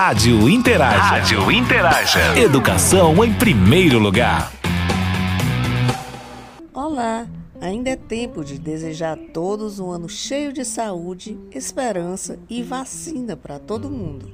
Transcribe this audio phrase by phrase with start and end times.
[0.00, 0.96] Rádio Interaja.
[0.96, 2.38] Rádio Interaja.
[2.38, 4.52] Educação em primeiro lugar.
[6.72, 7.26] Olá,
[7.60, 13.36] ainda é tempo de desejar a todos um ano cheio de saúde, esperança e vacina
[13.36, 14.30] para todo mundo.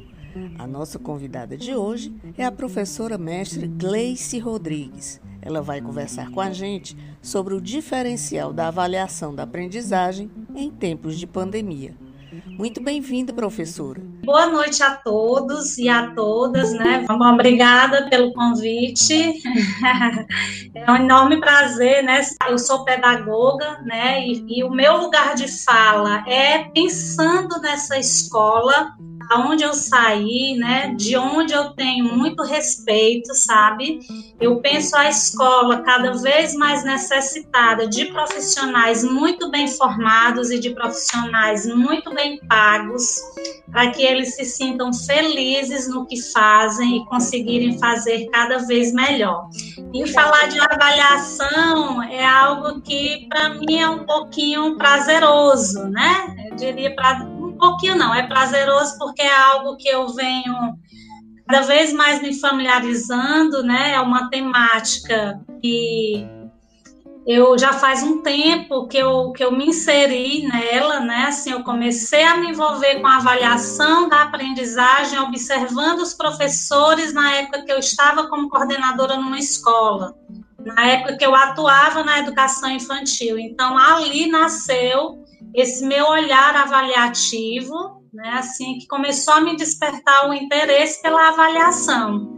[0.58, 5.19] A nossa convidada de hoje é a professora mestre Gleice Rodrigues.
[5.40, 11.19] Ela vai conversar com a gente sobre o diferencial da avaliação da aprendizagem em tempos
[11.19, 11.94] de pandemia.
[12.46, 14.01] Muito bem-vinda, professora.
[14.24, 17.05] Boa noite a todos e a todas, né?
[17.09, 19.34] Obrigada pelo convite.
[20.77, 22.20] É um enorme prazer, né?
[22.48, 24.27] Eu sou pedagoga, né?
[24.27, 28.92] E, e o meu lugar de fala é pensando nessa escola
[29.30, 34.00] aonde eu saí, né, de onde eu tenho muito respeito, sabe?
[34.41, 40.70] Eu penso a escola cada vez mais necessitada de profissionais muito bem formados e de
[40.70, 43.20] profissionais muito bem pagos,
[43.70, 49.48] para que eles se sintam felizes no que fazem e conseguirem fazer cada vez melhor.
[49.92, 56.34] E falar de avaliação é algo que para mim é um pouquinho prazeroso, né?
[56.50, 57.34] Eu diria para
[57.65, 60.55] pouquinho não, é prazeroso porque é algo que eu venho
[61.47, 63.93] cada vez mais me familiarizando, né?
[63.95, 66.27] É uma temática que
[67.27, 71.25] eu já faz um tempo que eu, que eu me inseri nela, né?
[71.29, 77.34] Assim, eu comecei a me envolver com a avaliação da aprendizagem, observando os professores na
[77.34, 80.15] época que eu estava como coordenadora numa escola,
[80.59, 83.39] na época que eu atuava na educação infantil.
[83.39, 90.34] Então, ali nasceu esse meu olhar avaliativo, né, assim, que começou a me despertar o
[90.34, 92.34] interesse pela avaliação.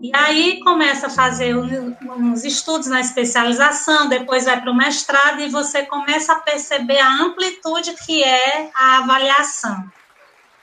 [0.00, 5.48] E aí começa a fazer uns estudos na especialização, depois vai para o mestrado e
[5.48, 9.84] você começa a perceber a amplitude que é a avaliação,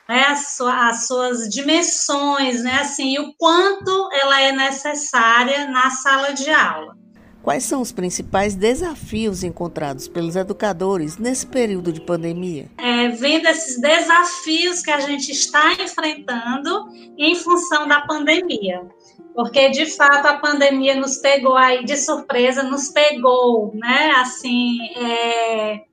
[0.07, 6.33] né, as, as suas dimensões, né, assim, e o quanto ela é necessária na sala
[6.33, 6.98] de aula.
[7.41, 12.69] Quais são os principais desafios encontrados pelos educadores nesse período de pandemia?
[12.77, 18.85] É, vendo esses desafios que a gente está enfrentando em função da pandemia.
[19.33, 24.11] Porque, de fato, a pandemia nos pegou aí de surpresa, nos pegou, né?
[24.17, 25.83] Assim, é,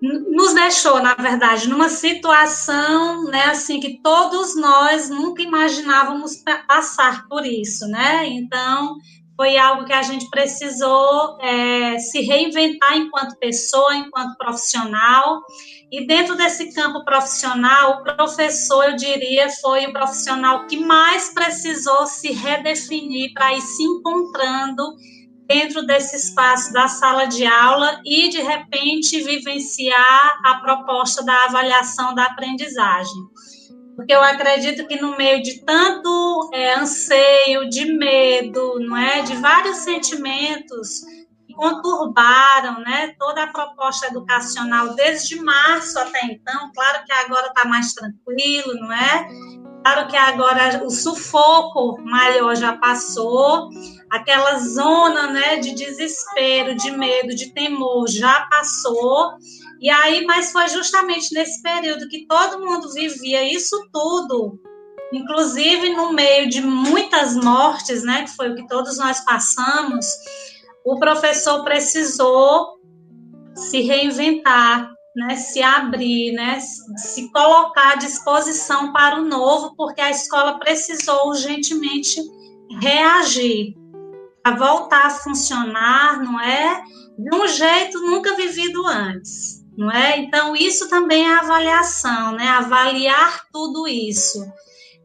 [0.00, 7.44] nos deixou, na verdade, numa situação, né, assim, que todos nós nunca imaginávamos passar por
[7.44, 8.26] isso, né?
[8.26, 8.96] Então,
[9.38, 15.40] foi algo que a gente precisou é, se reinventar enquanto pessoa, enquanto profissional.
[15.92, 22.04] E dentro desse campo profissional, o professor, eu diria, foi o profissional que mais precisou
[22.08, 24.96] se redefinir para ir se encontrando
[25.46, 32.12] dentro desse espaço da sala de aula e, de repente, vivenciar a proposta da avaliação
[32.12, 33.22] da aprendizagem
[33.98, 39.34] porque eu acredito que no meio de tanto é, anseio, de medo, não é, de
[39.34, 41.00] vários sentimentos
[41.44, 46.70] que conturbaram, né, toda a proposta educacional desde março até então.
[46.72, 49.28] Claro que agora está mais tranquilo, não é?
[49.82, 53.68] Claro que agora o sufoco maior já passou,
[54.10, 59.32] aquela zona, né, de desespero, de medo, de temor já passou.
[59.80, 64.58] E aí, mas foi justamente nesse período que todo mundo vivia isso tudo,
[65.12, 70.06] inclusive no meio de muitas mortes, né, que foi o que todos nós passamos,
[70.84, 72.78] o professor precisou
[73.54, 80.10] se reinventar, né, se abrir, né, se colocar à disposição para o novo, porque a
[80.10, 82.20] escola precisou urgentemente
[82.80, 83.74] reagir,
[84.44, 86.82] a voltar a funcionar, não é?
[87.18, 90.18] De um jeito nunca vivido antes não é?
[90.18, 92.48] Então, isso também é avaliação, né?
[92.48, 94.44] Avaliar tudo isso.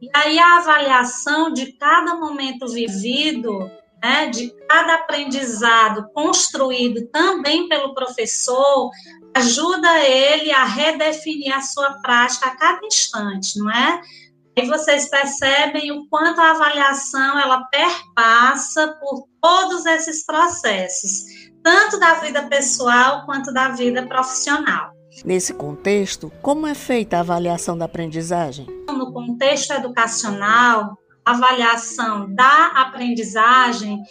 [0.02, 3.70] E aí, a avaliação de cada momento vivido,
[4.02, 4.26] né?
[4.30, 8.90] De cada aprendizado construído também pelo professor,
[9.32, 14.00] ajuda ele a redefinir a sua prática a cada instante, não é?
[14.56, 21.24] E vocês percebem o quanto a avaliação ela perpassa por todos esses processos
[21.64, 24.92] tanto da vida pessoal quanto da vida profissional.
[25.24, 28.66] Nesse contexto, como é feita a avaliação da aprendizagem?
[28.86, 34.02] No contexto educacional, a avaliação da aprendizagem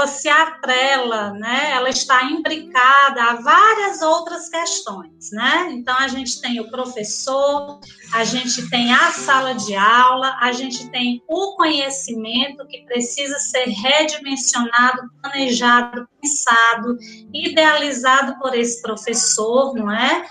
[0.00, 1.72] ela se atrela, né?
[1.72, 5.68] Ela está imbricada a várias outras questões, né?
[5.72, 7.78] Então a gente tem o professor,
[8.14, 13.68] a gente tem a sala de aula, a gente tem o conhecimento que precisa ser
[13.68, 16.96] redimensionado, planejado, pensado,
[17.34, 20.24] idealizado por esse professor, não é?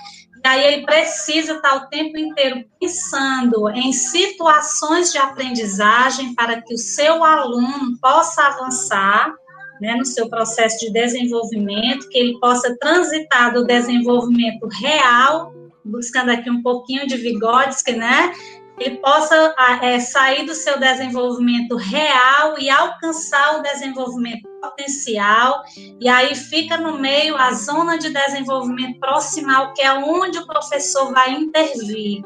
[0.43, 6.73] E aí ele precisa estar o tempo inteiro pensando em situações de aprendizagem para que
[6.73, 9.35] o seu aluno possa avançar
[9.79, 15.53] né, no seu processo de desenvolvimento, que ele possa transitar do desenvolvimento real,
[15.83, 18.31] buscando aqui um pouquinho de Vygotsky, né,
[18.79, 25.61] ele possa é, sair do seu desenvolvimento real e alcançar o desenvolvimento potencial,
[25.99, 31.11] e aí fica no meio a zona de desenvolvimento proximal, que é onde o professor
[31.11, 32.21] vai intervir,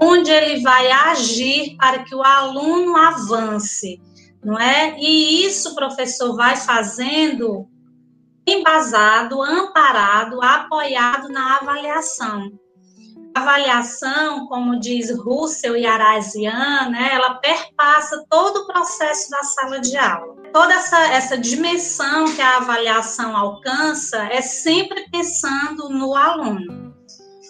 [0.00, 4.00] onde ele vai agir para que o aluno avance,
[4.44, 4.96] não é?
[4.98, 7.68] E isso professor vai fazendo
[8.46, 12.50] embasado, amparado, apoiado na avaliação
[13.38, 19.96] avaliação, como diz Russell e Arazian, né, ela perpassa todo o processo da sala de
[19.96, 20.34] aula.
[20.52, 26.87] Toda essa, essa dimensão que a avaliação alcança é sempre pensando no aluno,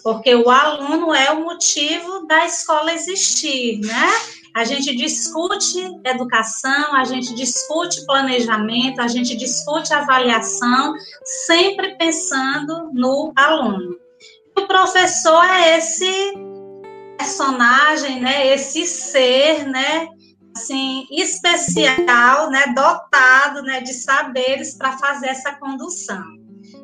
[0.03, 4.07] porque o aluno é o motivo da escola existir, né?
[4.55, 10.93] A gente discute educação, a gente discute planejamento, a gente discute avaliação,
[11.23, 13.95] sempre pensando no aluno.
[14.57, 16.33] O professor é esse
[17.17, 20.07] personagem, né, esse ser, né,
[20.55, 26.38] assim, especial, né, dotado, né, de saberes para fazer essa condução.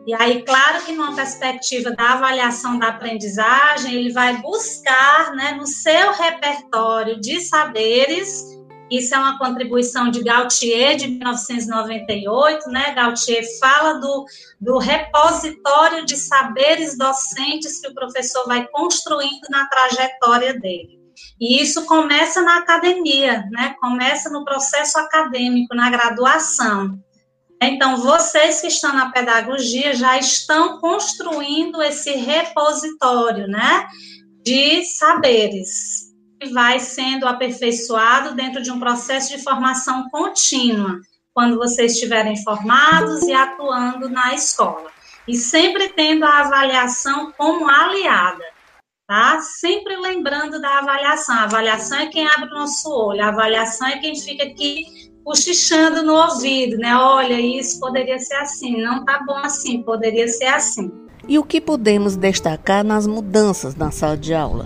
[0.06, 5.66] E aí, claro que numa perspectiva da avaliação da aprendizagem, ele vai buscar, né, no
[5.66, 8.56] seu repertório de saberes,
[8.90, 12.94] isso é uma contribuição de Gautier, de 1998, né?
[12.94, 14.26] Gautier fala do,
[14.62, 21.00] do repositório de saberes docentes que o professor vai construindo na trajetória dele.
[21.40, 23.76] E isso começa na academia, né?
[23.82, 27.00] Começa no processo acadêmico, na graduação.
[27.62, 33.88] Então, vocês que estão na pedagogia já estão construindo esse repositório, né?
[34.44, 36.14] De saberes
[36.52, 41.00] vai sendo aperfeiçoado dentro de um processo de formação contínua,
[41.34, 44.92] quando vocês estiverem formados e atuando na escola.
[45.28, 48.44] E sempre tendo a avaliação como aliada,
[49.08, 49.40] tá?
[49.42, 51.36] Sempre lembrando da avaliação.
[51.36, 56.04] A avaliação é quem abre o nosso olho, a avaliação é quem fica aqui cochichando
[56.04, 56.96] no ouvido, né?
[56.96, 60.90] Olha, isso poderia ser assim, não tá bom assim, poderia ser assim.
[61.28, 64.66] E o que podemos destacar nas mudanças na sala de aula?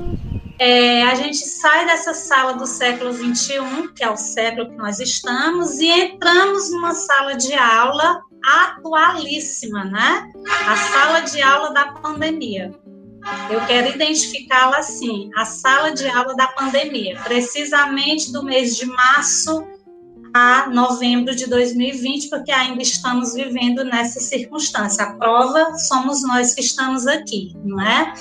[0.59, 4.99] é, a gente sai dessa sala do século XXI, que é o século que nós
[4.99, 10.29] estamos, e entramos numa sala de aula atualíssima, né?
[10.67, 12.73] A sala de aula da pandemia.
[13.49, 19.65] Eu quero identificá-la assim, a sala de aula da pandemia, precisamente do mês de março
[20.33, 25.03] a novembro de 2020, porque ainda estamos vivendo nessa circunstância.
[25.03, 28.13] A prova somos nós que estamos aqui, não é?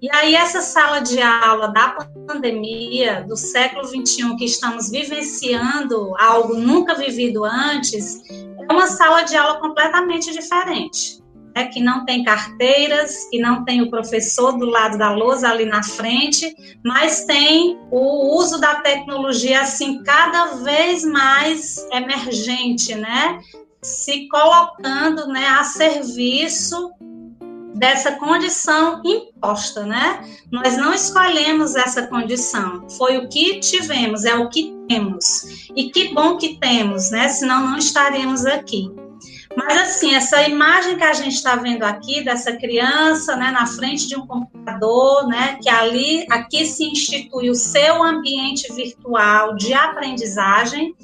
[0.00, 6.54] E aí, essa sala de aula da pandemia, do século XXI, que estamos vivenciando algo
[6.54, 11.20] nunca vivido antes, é uma sala de aula completamente diferente.
[11.54, 11.66] Né?
[11.66, 15.82] Que não tem carteiras, que não tem o professor do lado da lousa ali na
[15.82, 16.54] frente,
[16.84, 23.40] mas tem o uso da tecnologia, assim, cada vez mais emergente, né?
[23.82, 26.92] Se colocando né, a serviço
[27.74, 30.20] dessa condição imposta, né?
[30.50, 35.68] Nós não escolhemos essa condição, foi o que tivemos, é o que temos.
[35.76, 37.28] E que bom que temos, né?
[37.28, 38.90] Senão não estaremos aqui.
[39.56, 44.06] Mas assim, essa imagem que a gente está vendo aqui dessa criança, né, na frente
[44.06, 50.94] de um computador, né, que ali, aqui se institui o seu ambiente virtual de aprendizagem,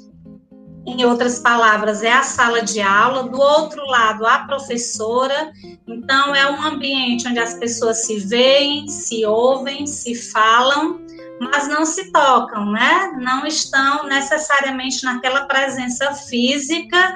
[0.87, 5.51] em outras palavras, é a sala de aula, do outro lado, a professora.
[5.87, 11.01] Então, é um ambiente onde as pessoas se veem, se ouvem, se falam,
[11.39, 13.13] mas não se tocam, né?
[13.19, 17.15] Não estão necessariamente naquela presença física,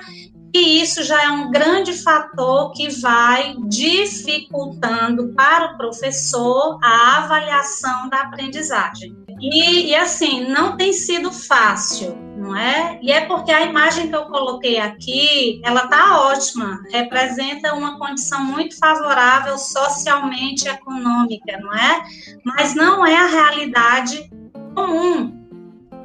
[0.53, 8.09] e isso já é um grande fator que vai dificultando para o professor a avaliação
[8.09, 9.15] da aprendizagem.
[9.39, 12.97] E, e assim, não tem sido fácil não é?
[13.01, 18.43] E é porque a imagem que eu coloquei aqui, ela tá ótima, representa uma condição
[18.43, 22.01] muito favorável socialmente econômica, não é?
[22.45, 24.31] Mas não é a realidade
[24.73, 25.45] comum,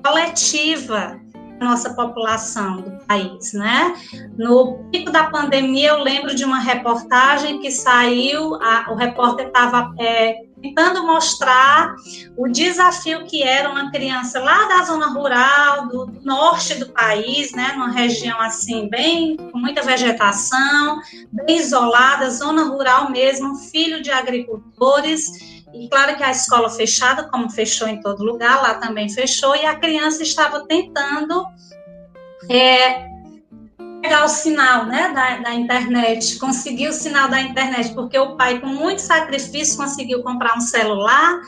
[0.05, 1.24] coletiva
[1.61, 3.95] nossa população do país, né?
[4.37, 9.93] No pico da pandemia, eu lembro de uma reportagem que saiu, a, o repórter estava
[9.99, 11.95] é, tentando mostrar
[12.37, 17.73] o desafio que era uma criança lá da zona rural, do, norte do país, né,
[17.75, 25.54] numa região assim, bem com muita vegetação, bem isolada, zona rural mesmo, filho de agricultores,
[25.75, 29.67] e claro que a escola fechada, como fechou em todo lugar, lá também fechou, e
[29.67, 31.45] a criança estava tentando
[32.49, 33.09] é,
[34.01, 38.61] pegar o sinal né, da, da internet, conseguir o sinal da internet, porque o pai,
[38.61, 41.41] com muito sacrifício, conseguiu comprar um celular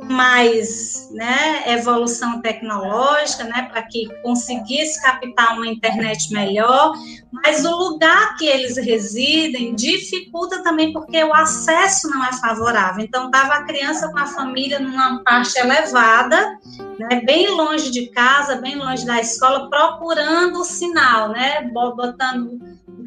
[0.00, 6.92] mais né, evolução tecnológica, né, para que conseguisse captar uma internet melhor,
[7.32, 13.04] mas o lugar que eles residem dificulta também porque o acesso não é favorável.
[13.04, 16.58] Então, estava a criança com a família numa parte elevada,
[16.98, 22.60] né, bem longe de casa, bem longe da escola, procurando o sinal, né, botando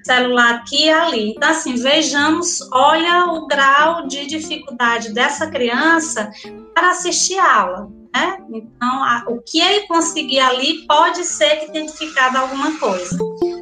[0.04, 1.30] celular aqui e ali.
[1.32, 6.30] Então, assim, vejamos, olha o grau de dificuldade dessa criança
[6.74, 7.98] para assistir a aula.
[8.16, 8.38] Né?
[8.52, 13.18] Então, a, o que ele conseguir ali pode ser que tenha ficado alguma coisa.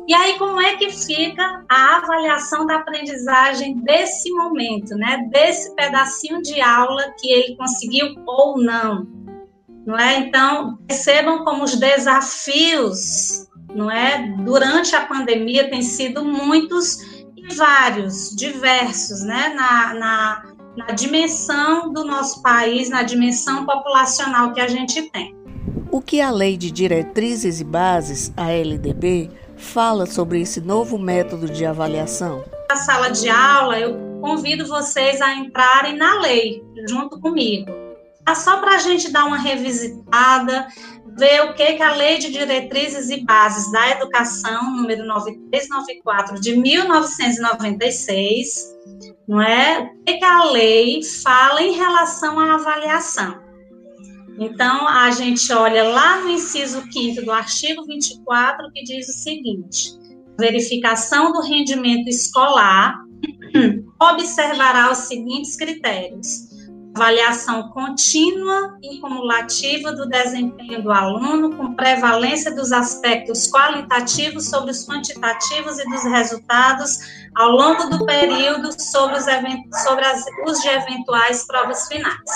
[0.08, 5.28] E aí, como é que fica a avaliação da aprendizagem desse momento, né?
[5.32, 9.08] Desse pedacinho de aula que ele conseguiu ou não?
[9.86, 10.18] Não é?
[10.18, 14.34] Então, percebam como os desafios não é?
[14.40, 17.00] Durante a pandemia tem sido muitos
[17.36, 19.54] e vários, diversos, né?
[19.56, 20.44] Na, na,
[20.78, 25.36] na dimensão do nosso país, na dimensão populacional que a gente tem.
[25.92, 31.48] O que a Lei de Diretrizes e Bases, a LDB, fala sobre esse novo método
[31.48, 32.44] de avaliação?
[32.70, 37.72] Na sala de aula, eu convido vocês a entrarem na lei, junto comigo.
[38.36, 40.68] Só para a gente dar uma revisitada,
[41.18, 46.58] ver o que, que a Lei de Diretrizes e Bases da Educação, número 9394 de
[46.58, 48.76] 1996,
[49.28, 49.80] não é?
[49.80, 53.44] O que, que a lei fala em relação à avaliação.
[54.38, 59.94] Então, a gente olha lá no inciso 5 do artigo 24, que diz o seguinte:
[60.38, 63.02] verificação do rendimento escolar
[64.02, 66.54] observará os seguintes critérios
[66.96, 74.88] avaliação contínua e cumulativa do desempenho do aluno, com prevalência dos aspectos qualitativos sobre os
[74.88, 76.98] quantitativos e dos resultados
[77.36, 79.26] ao longo do período sobre os,
[79.84, 82.32] sobre as, os de eventuais provas finais.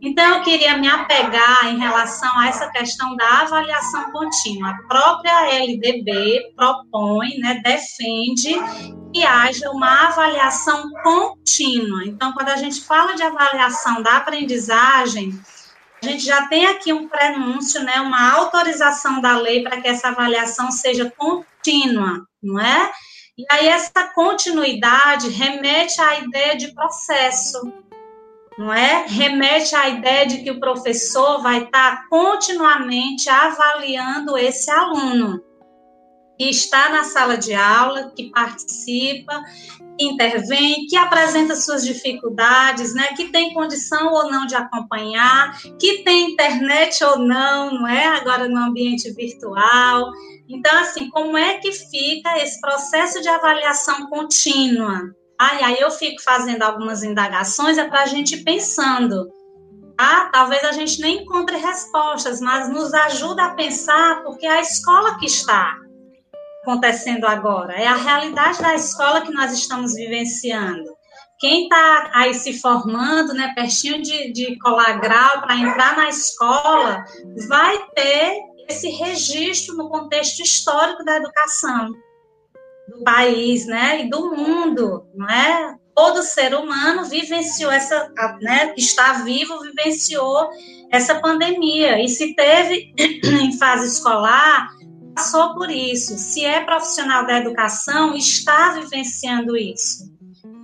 [0.00, 4.70] Então, eu queria me apegar em relação a essa questão da avaliação contínua.
[4.70, 8.56] A própria LDB propõe, né, defende
[9.12, 12.04] que haja uma avaliação contínua.
[12.04, 15.38] Então, quando a gente fala de avaliação da aprendizagem,
[16.02, 20.08] a gente já tem aqui um prenúncio, né, uma autorização da lei para que essa
[20.08, 22.92] avaliação seja contínua, não é?
[23.36, 27.72] E aí essa continuidade remete à ideia de processo,
[28.56, 29.06] não é?
[29.06, 35.47] Remete à ideia de que o professor vai estar continuamente avaliando esse aluno
[36.38, 39.42] que está na sala de aula, que participa,
[39.98, 43.08] que intervém, que apresenta suas dificuldades, né?
[43.16, 48.06] Que tem condição ou não de acompanhar, que tem internet ou não, não é?
[48.06, 50.12] Agora no ambiente virtual.
[50.48, 55.12] Então, assim, como é que fica esse processo de avaliação contínua?
[55.40, 59.28] Ah, aí eu fico fazendo algumas indagações, é para a gente pensando.
[60.00, 64.60] Ah, talvez a gente nem encontre respostas, mas nos ajuda a pensar, porque é a
[64.60, 65.76] escola que está
[66.68, 70.84] acontecendo agora, é a realidade da escola que nós estamos vivenciando.
[71.38, 77.04] Quem está aí se formando, né, pertinho de, de colar grau para entrar na escola,
[77.48, 81.90] vai ter esse registro no contexto histórico da educação
[82.88, 85.74] do país, né, e do mundo, não é?
[85.94, 90.50] Todo ser humano vivenciou essa, né, que está vivo, vivenciou
[90.90, 92.02] essa pandemia.
[92.02, 94.68] E se teve em fase escolar,
[95.18, 96.16] passou por isso.
[96.16, 100.08] Se é profissional da educação, está vivenciando isso.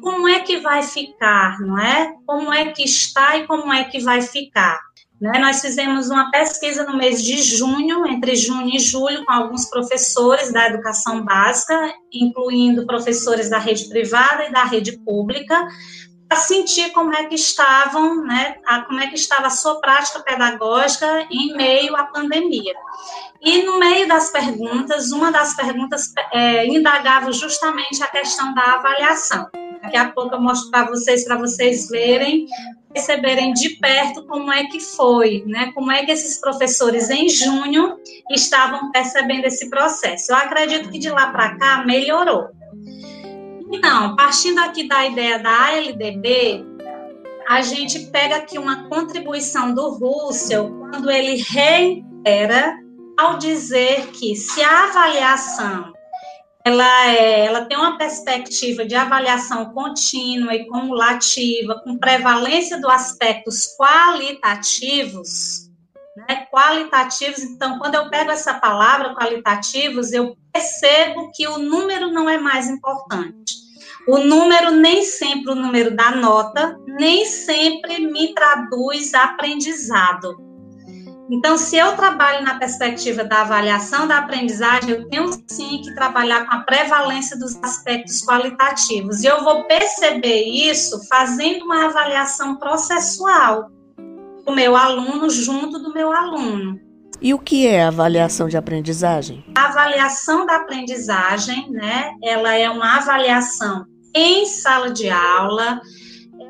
[0.00, 2.14] Como é que vai ficar, não é?
[2.24, 4.78] Como é que está e como é que vai ficar?
[5.20, 5.40] Né?
[5.40, 10.52] Nós fizemos uma pesquisa no mês de junho, entre junho e julho, com alguns professores
[10.52, 15.66] da educação básica, incluindo professores da rede privada e da rede pública,
[16.34, 21.26] sentir como é que estavam, né, a, como é que estava a sua prática pedagógica
[21.30, 22.74] em meio à pandemia.
[23.40, 29.48] E no meio das perguntas, uma das perguntas é, indagava justamente a questão da avaliação.
[29.82, 32.46] Daqui a pouco eu mostro para vocês, para vocês verem
[32.94, 35.72] perceberem de perto como é que foi, né?
[35.74, 37.98] Como é que esses professores em junho
[38.30, 40.30] estavam percebendo esse processo.
[40.30, 42.48] Eu acredito que de lá para cá melhorou.
[43.74, 46.64] Então, partindo aqui da ideia da ALDB,
[47.48, 52.78] a gente pega aqui uma contribuição do Russell quando ele reitera
[53.18, 55.92] ao dizer que se a avaliação
[56.64, 63.66] ela, é, ela tem uma perspectiva de avaliação contínua e cumulativa, com prevalência dos aspectos
[63.76, 65.68] qualitativos,
[66.16, 66.46] né?
[66.50, 72.38] Qualitativos, então, quando eu pego essa palavra qualitativos, eu percebo que o número não é
[72.38, 73.63] mais importante.
[74.06, 80.36] O número nem sempre o número da nota, nem sempre me traduz aprendizado.
[81.30, 86.44] Então, se eu trabalho na perspectiva da avaliação da aprendizagem, eu tenho sim que trabalhar
[86.44, 89.22] com a prevalência dos aspectos qualitativos.
[89.22, 93.70] E eu vou perceber isso fazendo uma avaliação processual
[94.44, 96.78] do meu aluno junto do meu aluno.
[97.22, 99.42] E o que é avaliação de aprendizagem?
[99.56, 102.12] A avaliação da aprendizagem, né?
[102.22, 105.80] Ela é uma avaliação em sala de aula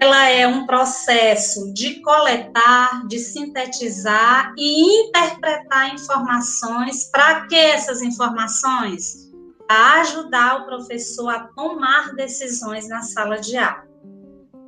[0.00, 7.10] ela é um processo de coletar, de sintetizar e interpretar informações.
[7.10, 9.32] Para que essas informações?
[9.66, 13.84] Para ajudar o professor a tomar decisões na sala de aula.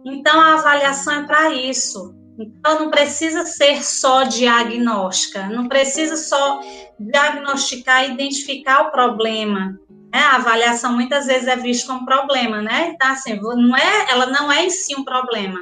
[0.05, 2.15] Então, a avaliação é para isso.
[2.39, 6.61] Então, não precisa ser só diagnóstica, não precisa só
[7.01, 9.79] diagnosticar e identificar o problema,
[10.17, 10.23] né?
[10.23, 12.93] A avaliação muitas vezes é vista como problema, né?
[12.95, 15.61] Então, assim, não é, ela não é em si um problema.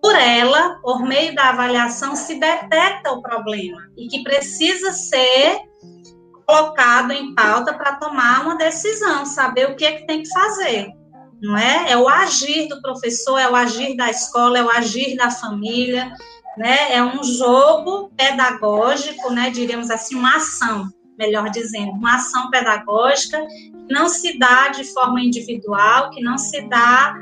[0.00, 5.58] Por ela, por meio da avaliação, se detecta o problema e que precisa ser
[6.46, 10.88] colocado em pauta para tomar uma decisão, saber o que é que tem que fazer,
[11.42, 11.92] não é?
[11.92, 16.10] É o agir do professor, é o agir da escola, é o agir da família,
[16.56, 16.94] né?
[16.94, 19.50] É um jogo pedagógico, né?
[19.50, 20.90] Diríamos assim, uma ação
[21.20, 26.62] melhor dizendo, uma ação pedagógica que não se dá de forma individual, que não se
[26.62, 27.14] dá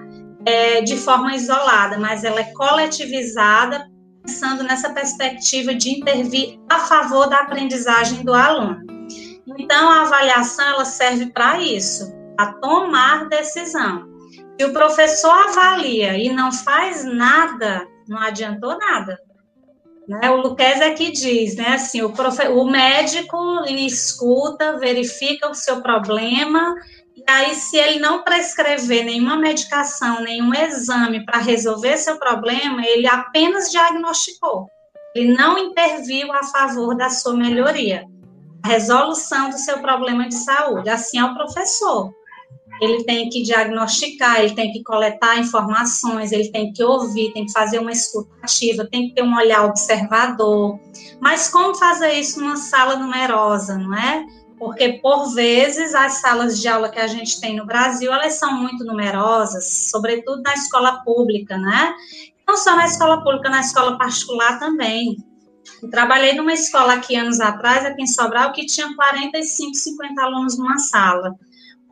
[0.46, 3.90] é, de forma isolada, mas ela é coletivizada,
[4.22, 8.86] pensando nessa perspectiva de intervir a favor da aprendizagem do aluno.
[9.58, 14.06] Então, a avaliação ela serve para isso, a tomar decisão.
[14.58, 19.18] Se o professor avalia e não faz nada, não adiantou nada.
[20.08, 20.30] Né?
[20.30, 22.48] O Luquez é que diz, né, assim, o, profe...
[22.48, 23.36] o médico
[23.68, 26.74] escuta, verifica o seu problema,
[27.14, 33.06] e aí se ele não prescrever nenhuma medicação, nenhum exame para resolver seu problema, ele
[33.06, 34.66] apenas diagnosticou.
[35.14, 38.06] Ele não interviu a favor da sua melhoria,
[38.64, 40.88] a resolução do seu problema de saúde.
[40.88, 42.14] Assim é o professor
[42.80, 47.52] ele tem que diagnosticar, ele tem que coletar informações, ele tem que ouvir, tem que
[47.52, 50.78] fazer uma escutativa, tem que ter um olhar observador.
[51.20, 54.24] Mas como fazer isso numa sala numerosa, não é?
[54.58, 58.54] Porque, por vezes, as salas de aula que a gente tem no Brasil, elas são
[58.54, 61.94] muito numerosas, sobretudo na escola pública, né?
[62.46, 65.16] Não só na escola pública, na escola particular também.
[65.82, 70.58] Eu trabalhei numa escola aqui anos atrás, aqui em Sobral, que tinha 45, 50 alunos
[70.58, 71.36] numa sala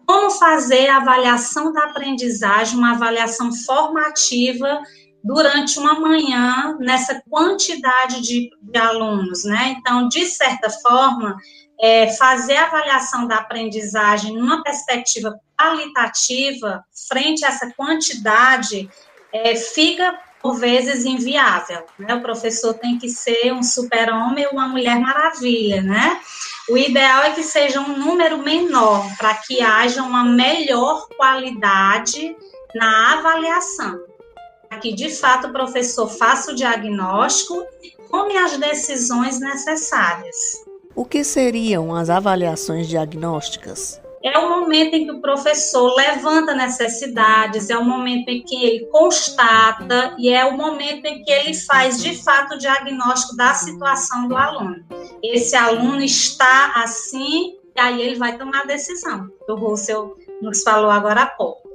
[0.07, 4.81] como fazer a avaliação da aprendizagem, uma avaliação formativa
[5.23, 9.75] durante uma manhã nessa quantidade de, de alunos, né?
[9.77, 11.37] Então, de certa forma,
[11.81, 18.89] é, fazer a avaliação da aprendizagem numa perspectiva qualitativa, frente a essa quantidade,
[19.33, 22.15] é, fica por vezes inviável, né?
[22.15, 26.21] O professor tem que ser um super-homem ou uma mulher maravilha, né?
[26.69, 32.37] O ideal é que seja um número menor, para que haja uma melhor qualidade
[32.75, 33.99] na avaliação.
[34.69, 40.37] Para que, de fato, o professor faça o diagnóstico e tome as decisões necessárias.
[40.95, 44.01] O que seriam as avaliações diagnósticas?
[44.27, 48.87] É o momento em que o professor levanta necessidades, é o momento em que ele
[48.87, 54.27] constata e é o momento em que ele faz de fato o diagnóstico da situação
[54.27, 54.85] do aluno.
[55.23, 59.31] Esse aluno está assim, e aí ele vai tomar a decisão.
[59.49, 61.69] O Russell nos falou agora há pouco.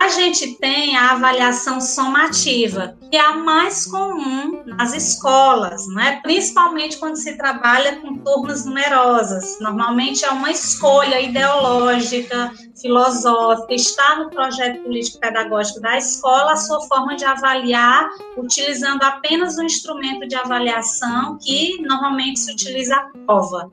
[0.00, 6.18] A gente tem a avaliação somativa, que é a mais comum nas escolas, né?
[6.22, 9.58] principalmente quando se trabalha com turmas numerosas.
[9.60, 17.14] Normalmente é uma escolha ideológica, filosófica, está no projeto político-pedagógico da escola a sua forma
[17.14, 23.68] de avaliar, utilizando apenas o instrumento de avaliação que normalmente se utiliza a prova.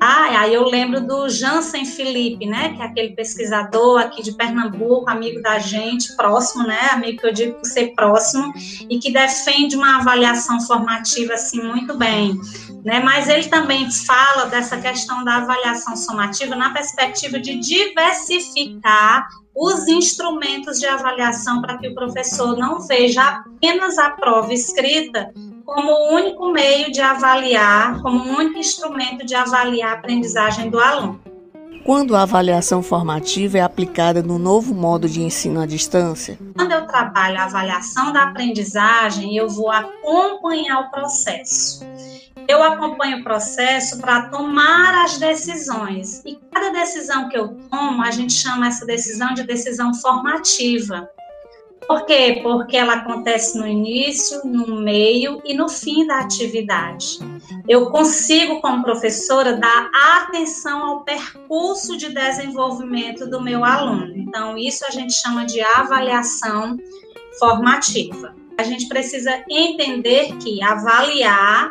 [0.00, 5.10] Ah, aí eu lembro do Jansen Felipe, né, que é aquele pesquisador aqui de Pernambuco,
[5.10, 8.52] amigo da gente, próximo, né, amigo que eu digo ser próximo,
[8.88, 12.38] e que defende uma avaliação formativa, assim, muito bem,
[12.84, 19.88] né, mas ele também fala dessa questão da avaliação somativa na perspectiva de diversificar os
[19.88, 25.32] instrumentos de avaliação para que o professor não veja apenas a prova escrita
[25.68, 30.80] como o único meio de avaliar, como o único instrumento de avaliar a aprendizagem do
[30.80, 31.20] aluno.
[31.84, 36.38] quando a avaliação formativa é aplicada no novo modo de ensino à distância?
[36.56, 41.84] Quando eu trabalho a avaliação da aprendizagem, eu vou acompanhar o processo.
[42.48, 46.22] Eu acompanho o processo para tomar as decisões.
[46.24, 51.08] E cada decisão que eu tomo, a gente chama essa decisão de decisão formativa.
[51.88, 52.40] Por quê?
[52.42, 57.18] Porque ela acontece no início, no meio e no fim da atividade.
[57.66, 64.14] Eu consigo, como professora, dar atenção ao percurso de desenvolvimento do meu aluno.
[64.14, 66.76] Então, isso a gente chama de avaliação
[67.38, 68.34] formativa.
[68.58, 71.70] A gente precisa entender que avaliar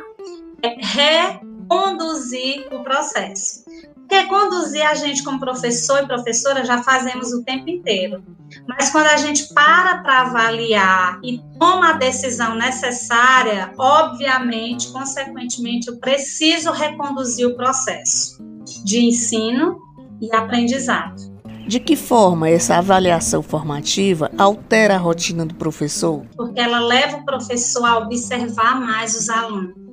[0.63, 3.65] é reconduzir o processo.
[4.07, 8.23] Porque conduzir a gente como professor e professora já fazemos o tempo inteiro.
[8.65, 15.97] Mas quando a gente para para avaliar e toma a decisão necessária, obviamente, consequentemente, eu
[15.97, 18.41] preciso reconduzir o processo
[18.85, 19.77] de ensino
[20.21, 21.35] e aprendizado.
[21.67, 26.25] De que forma essa avaliação formativa altera a rotina do professor?
[26.37, 29.86] Porque ela leva o professor a observar mais os alunos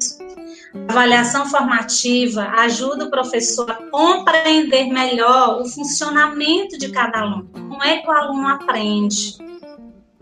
[0.88, 7.48] avaliação formativa ajuda o professor a compreender melhor o funcionamento de cada aluno.
[7.52, 9.38] Como é que o aluno aprende?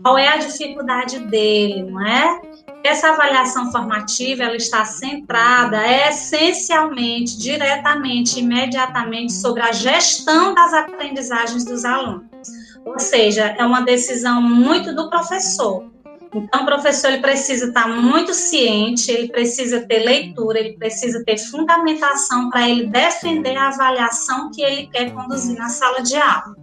[0.01, 2.41] Qual é a dificuldade dele, não é?
[2.83, 11.85] Essa avaliação formativa ela está centrada essencialmente, diretamente, imediatamente sobre a gestão das aprendizagens dos
[11.85, 12.27] alunos.
[12.85, 15.89] Ou seja, é uma decisão muito do professor.
[16.35, 21.37] Então, o professor ele precisa estar muito ciente, ele precisa ter leitura, ele precisa ter
[21.37, 26.55] fundamentação para ele defender a avaliação que ele quer conduzir na sala de aula.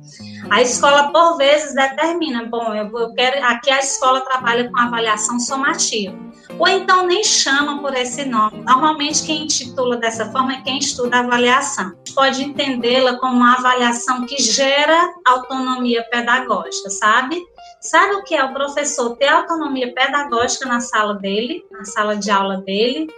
[0.50, 6.30] A escola, por vezes, determina, bom, eu quero, aqui a escola trabalha com avaliação somativa.
[6.58, 8.62] Ou então nem chama por esse nome.
[8.64, 11.92] Normalmente, quem intitula dessa forma é quem estuda a avaliação.
[12.14, 17.40] Pode entendê-la como uma avaliação que gera autonomia pedagógica, sabe?
[17.80, 22.30] Sabe o que é o professor ter autonomia pedagógica na sala dele, na sala de
[22.30, 23.08] aula dele?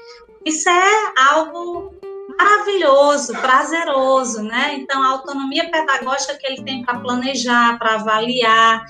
[0.45, 1.93] Isso é algo
[2.39, 4.75] maravilhoso, prazeroso, né?
[4.75, 8.85] Então, a autonomia pedagógica que ele tem para planejar, para avaliar,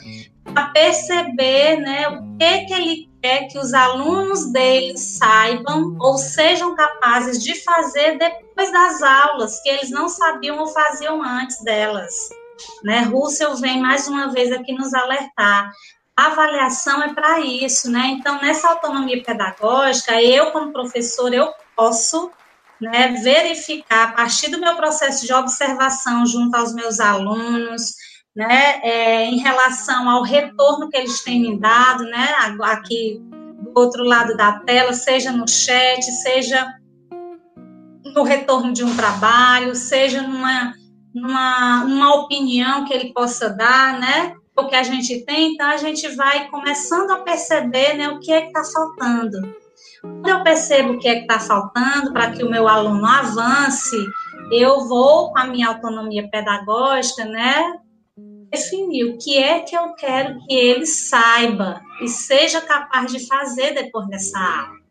[0.45, 6.75] para perceber, né, o que que ele quer que os alunos dele saibam ou sejam
[6.75, 12.13] capazes de fazer depois das aulas que eles não sabiam ou faziam antes delas.
[12.85, 13.01] Né?
[13.01, 15.73] Russell vem mais uma vez aqui nos alertar.
[16.17, 18.09] A avaliação é para isso, né?
[18.19, 22.31] Então, nessa autonomia pedagógica, eu, como professor, eu posso
[22.83, 27.95] né, verificar a partir do meu processo de observação junto aos meus alunos,
[28.35, 34.03] né, é, em relação ao retorno que eles têm me dado, né, aqui do outro
[34.03, 36.75] lado da tela, seja no chat, seja
[38.15, 40.75] no retorno de um trabalho, seja numa
[41.15, 44.35] uma, uma opinião que ele possa dar, né?
[44.57, 48.31] O que a gente tem, então a gente vai começando a perceber né, o que
[48.31, 49.55] é que está faltando.
[50.03, 53.97] Quando eu percebo o que é que está faltando para que o meu aluno avance,
[54.51, 57.79] eu vou, com a minha autonomia pedagógica, né,
[58.51, 63.73] definir o que é que eu quero que ele saiba e seja capaz de fazer
[63.73, 64.83] depois dessa aula.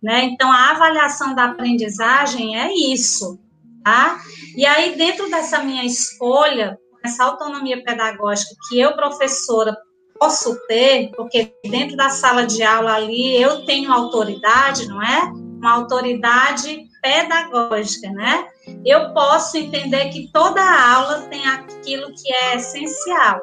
[0.00, 0.24] Né?
[0.24, 3.38] Então, a avaliação da aprendizagem é isso.
[3.84, 4.20] Tá?
[4.56, 9.76] E aí, dentro dessa minha escolha, essa autonomia pedagógica que eu, professora,
[10.18, 15.22] posso ter, porque dentro da sala de aula ali eu tenho autoridade, não é?
[15.58, 18.46] Uma autoridade pedagógica, né?
[18.84, 23.40] Eu posso entender que toda aula tem aquilo que é essencial.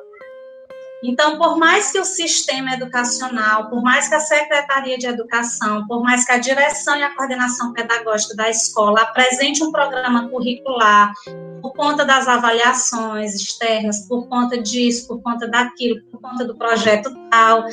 [1.01, 6.03] Então, por mais que o sistema educacional, por mais que a Secretaria de Educação, por
[6.03, 11.13] mais que a direção e a coordenação pedagógica da escola apresente um programa curricular,
[11.61, 17.09] por conta das avaliações externas, por conta disso, por conta daquilo, por conta do projeto
[17.29, 17.65] tal,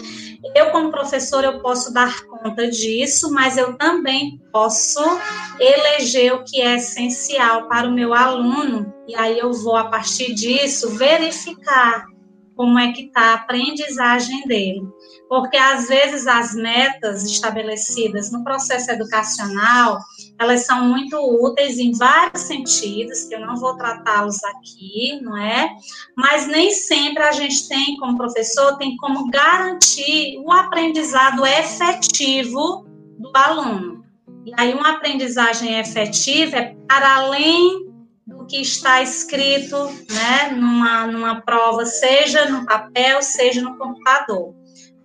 [0.54, 5.00] eu como professor eu posso dar conta disso, mas eu também posso
[5.58, 10.34] eleger o que é essencial para o meu aluno e aí eu vou a partir
[10.34, 12.06] disso verificar
[12.56, 14.82] como é que está a aprendizagem dele.
[15.28, 19.98] Porque às vezes as metas estabelecidas no processo educacional,
[20.38, 25.68] elas são muito úteis em vários sentidos, que eu não vou tratá-los aqui, não é?
[26.16, 32.86] Mas nem sempre a gente tem, como professor, tem como garantir o aprendizado efetivo
[33.18, 34.04] do aluno.
[34.46, 37.85] E aí uma aprendizagem efetiva é para além
[38.48, 39.76] que está escrito
[40.10, 44.54] né, numa, numa prova, seja no papel, seja no computador.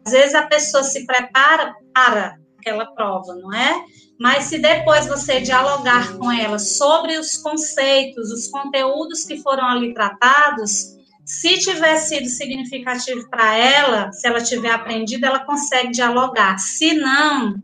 [0.06, 3.84] Às vezes a pessoa se prepara para aquela prova, não é?
[4.20, 9.94] Mas se depois você dialogar com ela sobre os conceitos, os conteúdos que foram ali
[9.94, 16.60] tratados, se tiver sido significativo para ela, se ela tiver aprendido, ela consegue dialogar.
[16.60, 17.56] Se não,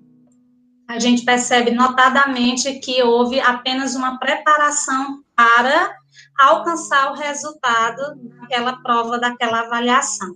[0.87, 5.93] a gente percebe notadamente que houve apenas uma preparação para
[6.39, 10.35] alcançar o resultado daquela prova, daquela avaliação.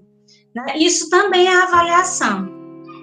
[0.54, 0.78] Né?
[0.78, 2.50] Isso também é avaliação,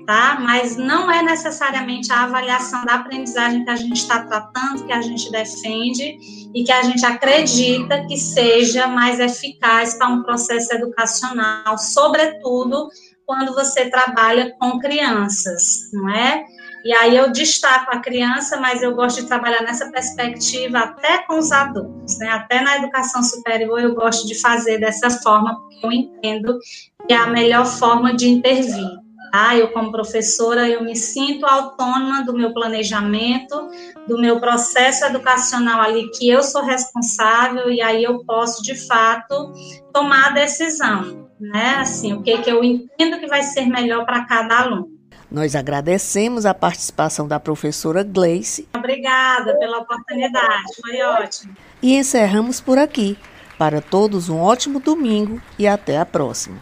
[0.06, 0.38] tá?
[0.40, 5.00] Mas não é necessariamente a avaliação da aprendizagem que a gente está tratando, que a
[5.00, 6.18] gente defende
[6.54, 12.88] e que a gente acredita que seja mais eficaz para um processo educacional, sobretudo
[13.24, 16.44] quando você trabalha com crianças, não é?
[16.85, 21.38] E aí eu destaco a criança, mas eu gosto de trabalhar nessa perspectiva até com
[21.38, 22.29] os adultos, né?
[22.29, 26.59] Até na educação superior eu gosto de fazer dessa forma, porque eu entendo
[27.07, 28.88] que é a melhor forma de intervir.
[29.31, 29.55] Tá?
[29.55, 33.69] Eu, como professora, eu me sinto autônoma do meu planejamento,
[34.07, 39.53] do meu processo educacional ali, que eu sou responsável, e aí eu posso, de fato,
[39.93, 41.77] tomar a decisão, né?
[41.79, 44.97] Assim, o que, que eu entendo que vai ser melhor para cada aluno.
[45.31, 48.67] Nós agradecemos a participação da professora Gleice.
[48.75, 51.55] Obrigada pela oportunidade, foi ótimo.
[51.83, 53.19] E encerramos por aqui.
[53.59, 56.59] Para todos, um ótimo domingo e até a próxima.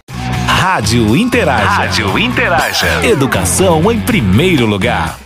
[0.49, 1.65] Rádio Interaja.
[1.65, 3.07] Rádio Interaja.
[3.07, 5.26] Educação em primeiro lugar.